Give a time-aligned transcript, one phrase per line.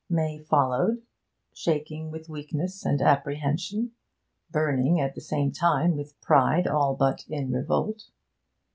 [0.09, 1.03] May followed,
[1.53, 3.91] shaking with weakness and apprehension,
[4.49, 8.09] burning at the same time with pride all but in revolt.